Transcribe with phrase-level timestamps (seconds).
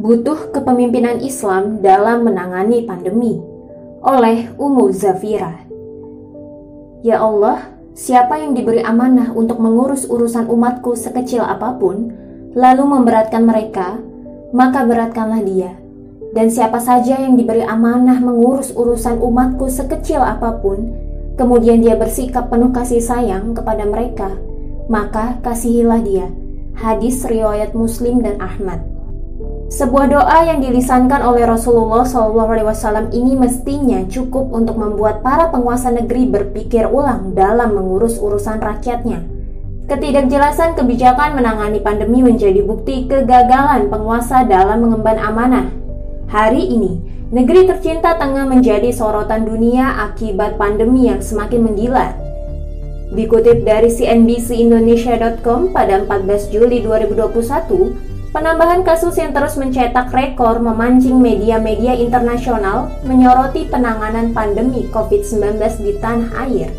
[0.00, 3.36] Butuh kepemimpinan Islam dalam menangani pandemi
[4.00, 5.60] oleh Umu Zafira.
[7.04, 12.16] Ya Allah, siapa yang diberi amanah untuk mengurus urusan umatku sekecil apa pun,
[12.56, 14.00] lalu memberatkan mereka,
[14.56, 15.76] maka beratkanlah dia.
[16.32, 20.96] Dan siapa saja yang diberi amanah mengurus urusan umatku sekecil apa pun,
[21.36, 24.32] kemudian dia bersikap penuh kasih sayang kepada mereka,
[24.88, 26.32] maka kasihilah dia.
[26.72, 28.99] Hadis riwayat Muslim dan Ahmad.
[29.70, 36.26] Sebuah doa yang dilisankan oleh Rasulullah SAW ini mestinya cukup untuk membuat para penguasa negeri
[36.26, 39.22] berpikir ulang dalam mengurus urusan rakyatnya.
[39.86, 45.70] Ketidakjelasan kebijakan menangani pandemi menjadi bukti kegagalan penguasa dalam mengemban amanah.
[46.26, 46.98] Hari ini,
[47.30, 52.10] negeri tercinta tengah menjadi sorotan dunia akibat pandemi yang semakin menggila.
[53.14, 61.98] Dikutip dari CNBCIndonesia.com pada 14 Juli 2021, Penambahan kasus yang terus mencetak rekor memancing media-media
[61.98, 66.70] internasional menyoroti penanganan pandemi COVID-19 di tanah air.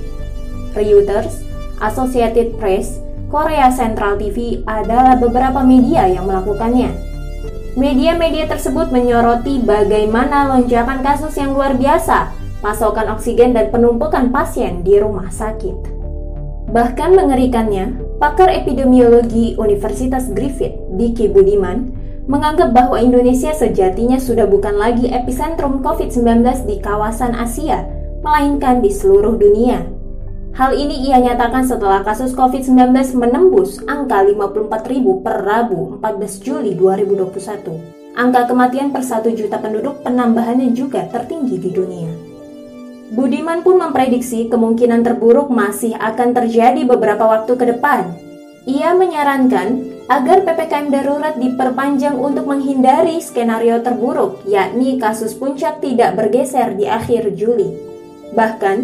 [0.72, 1.44] Reuters,
[1.84, 6.96] Associated Press, Korea Central TV adalah beberapa media yang melakukannya.
[7.76, 12.32] Media-media tersebut menyoroti bagaimana lonjakan kasus yang luar biasa,
[12.64, 15.76] pasokan oksigen dan penumpukan pasien di rumah sakit.
[16.72, 21.90] Bahkan mengerikannya, pakar epidemiologi Universitas Griffith, Diki Budiman,
[22.30, 27.82] menganggap bahwa Indonesia sejatinya sudah bukan lagi epicentrum COVID-19 di kawasan Asia,
[28.22, 29.90] melainkan di seluruh dunia.
[30.54, 38.14] Hal ini ia nyatakan setelah kasus COVID-19 menembus angka 54.000 per Rabu 14 Juli 2021.
[38.22, 42.21] Angka kematian per 1 juta penduduk penambahannya juga tertinggi di dunia.
[43.12, 48.08] Budiman pun memprediksi kemungkinan terburuk masih akan terjadi beberapa waktu ke depan.
[48.64, 56.72] Ia menyarankan agar PPKM darurat diperpanjang untuk menghindari skenario terburuk, yakni kasus puncak tidak bergeser
[56.72, 57.68] di akhir Juli.
[58.32, 58.78] Bahkan,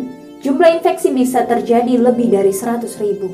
[0.44, 3.32] jumlah infeksi bisa terjadi lebih dari 100 ribu.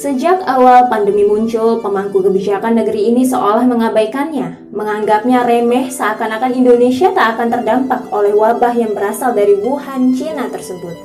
[0.00, 7.36] Sejak awal pandemi muncul, pemangku kebijakan negeri ini seolah mengabaikannya, menganggapnya remeh seakan-akan Indonesia tak
[7.36, 10.96] akan terdampak oleh wabah yang berasal dari Wuhan, Cina tersebut.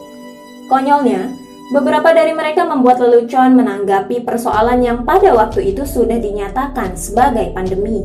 [0.71, 1.27] Konyolnya,
[1.75, 7.99] beberapa dari mereka membuat lelucon menanggapi persoalan yang pada waktu itu sudah dinyatakan sebagai pandemi.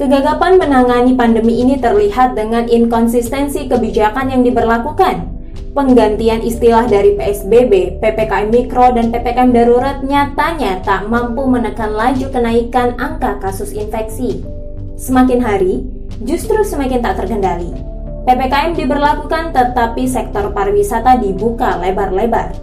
[0.00, 5.35] Kegagapan menangani pandemi ini terlihat dengan inkonsistensi kebijakan yang diberlakukan,
[5.76, 12.96] Penggantian istilah dari PSBB, PPKM Mikro, dan PPKM Darurat nyatanya tak mampu menekan laju kenaikan
[12.96, 14.40] angka kasus infeksi.
[14.96, 15.84] Semakin hari,
[16.24, 17.76] justru semakin tak terkendali.
[18.24, 22.56] PPKM diberlakukan tetapi sektor pariwisata dibuka lebar-lebar.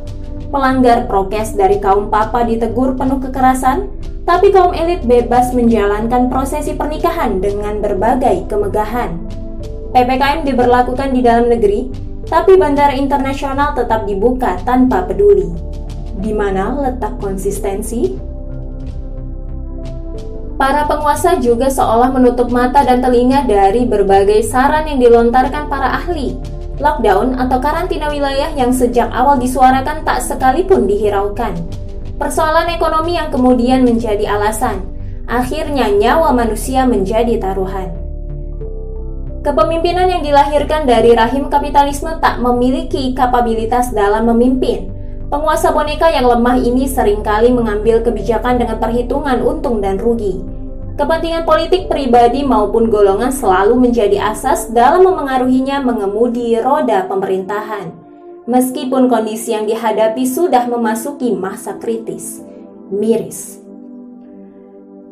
[0.50, 3.94] Pelanggar prokes dari kaum papa ditegur penuh kekerasan,
[4.26, 9.22] tapi kaum elit bebas menjalankan prosesi pernikahan dengan berbagai kemegahan.
[9.94, 15.54] PPKM diberlakukan di dalam negeri tapi bandara internasional tetap dibuka tanpa peduli.
[16.18, 18.10] Di mana letak konsistensi?
[20.58, 26.34] Para penguasa juga seolah menutup mata dan telinga dari berbagai saran yang dilontarkan para ahli.
[26.82, 31.54] Lockdown atau karantina wilayah yang sejak awal disuarakan tak sekalipun dihiraukan.
[32.18, 34.82] Persoalan ekonomi yang kemudian menjadi alasan.
[35.30, 38.03] Akhirnya nyawa manusia menjadi taruhan.
[39.44, 44.88] Kepemimpinan yang dilahirkan dari rahim kapitalisme tak memiliki kapabilitas dalam memimpin.
[45.28, 50.40] Penguasa boneka yang lemah ini sering kali mengambil kebijakan dengan perhitungan untung dan rugi.
[50.96, 57.92] Kepentingan politik pribadi maupun golongan selalu menjadi asas dalam memengaruhinya mengemudi roda pemerintahan.
[58.48, 62.40] Meskipun kondisi yang dihadapi sudah memasuki masa kritis,
[62.88, 63.63] miris.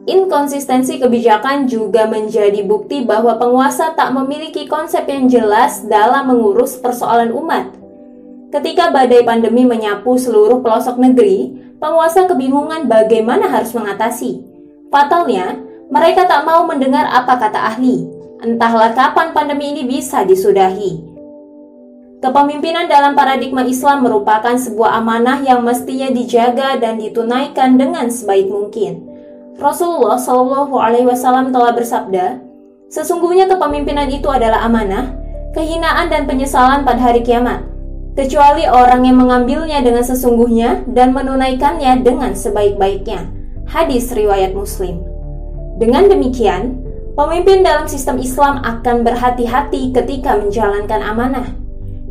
[0.01, 7.29] Inkonsistensi kebijakan juga menjadi bukti bahwa penguasa tak memiliki konsep yang jelas dalam mengurus persoalan
[7.29, 7.69] umat.
[8.49, 14.41] Ketika badai pandemi menyapu seluruh pelosok negeri, penguasa kebingungan bagaimana harus mengatasi.
[14.89, 15.61] Fatalnya,
[15.93, 18.01] mereka tak mau mendengar apa kata ahli.
[18.41, 20.97] Entahlah kapan pandemi ini bisa disudahi.
[22.25, 29.10] Kepemimpinan dalam paradigma Islam merupakan sebuah amanah yang mestinya dijaga dan ditunaikan dengan sebaik mungkin.
[29.59, 32.39] Rasulullah Shallallahu Alaihi Wasallam telah bersabda,
[32.87, 35.11] sesungguhnya kepemimpinan itu adalah amanah,
[35.51, 37.67] kehinaan dan penyesalan pada hari kiamat,
[38.15, 43.27] kecuali orang yang mengambilnya dengan sesungguhnya dan menunaikannya dengan sebaik-baiknya.
[43.67, 45.03] Hadis riwayat Muslim.
[45.79, 46.79] Dengan demikian,
[47.19, 51.47] pemimpin dalam sistem Islam akan berhati-hati ketika menjalankan amanah.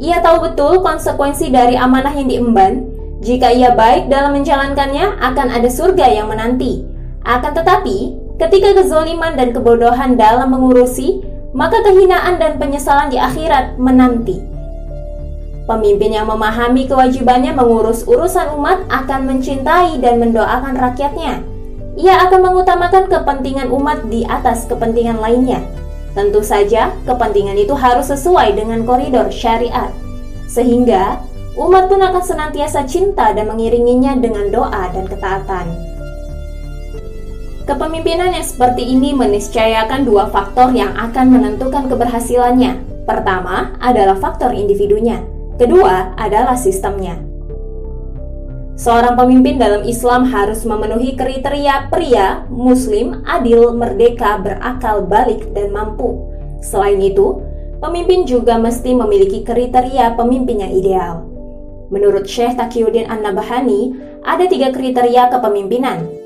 [0.01, 2.89] Ia tahu betul konsekuensi dari amanah yang diemban.
[3.21, 6.89] Jika ia baik dalam menjalankannya, akan ada surga yang menanti.
[7.31, 11.21] Akan tetapi, Ketika kezoliman dan kebodohan dalam mengurusi,
[11.53, 14.41] maka kehinaan dan penyesalan di akhirat menanti.
[15.69, 21.45] Pemimpin yang memahami kewajibannya mengurus urusan umat akan mencintai dan mendoakan rakyatnya.
[22.01, 25.61] Ia akan mengutamakan kepentingan umat di atas kepentingan lainnya.
[26.17, 29.93] Tentu saja, kepentingan itu harus sesuai dengan koridor syariat,
[30.49, 31.21] sehingga
[31.61, 36.00] umat pun akan senantiasa cinta dan mengiringinya dengan doa dan ketaatan.
[37.71, 42.83] Kepemimpinan yang seperti ini meniscayakan dua faktor yang akan menentukan keberhasilannya.
[43.07, 45.23] Pertama adalah faktor individunya,
[45.55, 47.15] kedua adalah sistemnya.
[48.75, 56.27] Seorang pemimpin dalam Islam harus memenuhi kriteria pria, muslim, adil, merdeka, berakal, balik, dan mampu.
[56.67, 57.39] Selain itu,
[57.79, 61.23] pemimpin juga mesti memiliki kriteria pemimpin yang ideal.
[61.95, 63.95] Menurut Syekh Taqiyuddin An-Nabahani,
[64.27, 66.20] ada tiga kriteria kepemimpinan,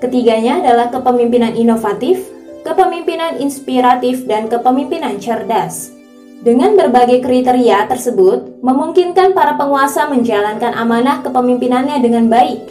[0.00, 2.24] Ketiganya adalah kepemimpinan inovatif,
[2.64, 5.92] kepemimpinan inspiratif, dan kepemimpinan cerdas.
[6.40, 12.64] Dengan berbagai kriteria tersebut, memungkinkan para penguasa menjalankan amanah kepemimpinannya dengan baik.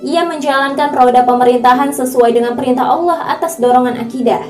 [0.00, 4.40] Ia menjalankan roda pemerintahan sesuai dengan perintah Allah atas dorongan akidah.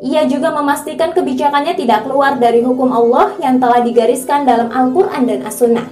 [0.00, 5.44] Ia juga memastikan kebijakannya tidak keluar dari hukum Allah yang telah digariskan dalam Al-Quran dan
[5.44, 5.86] As-Sunnah.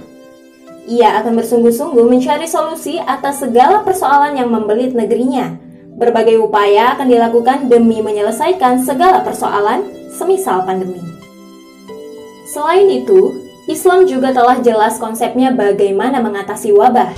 [0.89, 5.66] Ia akan bersungguh-sungguh mencari solusi atas segala persoalan yang membelit negerinya,
[5.97, 9.81] Berbagai upaya akan dilakukan demi menyelesaikan segala persoalan,
[10.13, 11.01] semisal pandemi.
[12.53, 17.11] Selain itu, Islam juga telah jelas konsepnya bagaimana mengatasi wabah.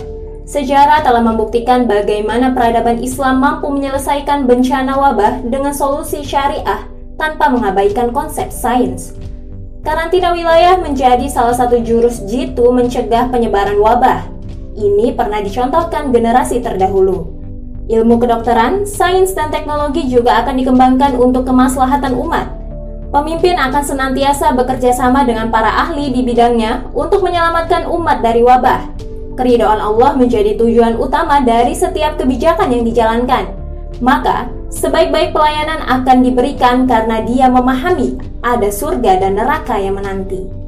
[0.47, 6.87] Sejarah telah membuktikan bagaimana peradaban Islam mampu menyelesaikan bencana wabah dengan solusi syariah
[7.19, 9.11] tanpa mengabaikan konsep sains.
[9.83, 14.23] Karantina wilayah menjadi salah satu jurus jitu mencegah penyebaran wabah.
[14.79, 17.38] Ini pernah dicontohkan generasi terdahulu.
[17.89, 22.45] Ilmu kedokteran, sains, dan teknologi juga akan dikembangkan untuk kemaslahatan umat.
[23.09, 28.93] Pemimpin akan senantiasa bekerja sama dengan para ahli di bidangnya untuk menyelamatkan umat dari wabah.
[29.33, 33.49] Keridhaan Allah menjadi tujuan utama dari setiap kebijakan yang dijalankan.
[34.05, 40.58] Maka, sebaik-baik pelayanan akan diberikan karena dia memahami ada surga dan neraka yang menanti.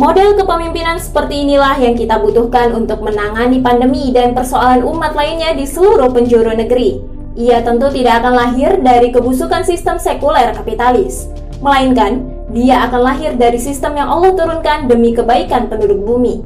[0.00, 5.68] Model kepemimpinan seperti inilah yang kita butuhkan untuk menangani pandemi dan persoalan umat lainnya di
[5.68, 7.04] seluruh penjuru negeri.
[7.36, 11.28] Ia tentu tidak akan lahir dari kebusukan sistem sekuler kapitalis,
[11.60, 16.40] melainkan dia akan lahir dari sistem yang Allah turunkan demi kebaikan penduduk bumi.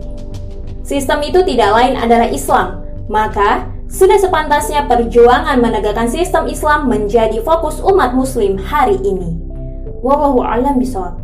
[0.83, 7.79] Sistem itu tidak lain adalah Islam, maka sudah sepantasnya perjuangan menegakkan sistem Islam menjadi fokus
[7.87, 9.39] umat muslim hari ini.
[10.03, 11.24] Wallahu a'lam bishawab.